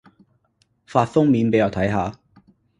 [0.87, 2.19] 封面發畀我睇下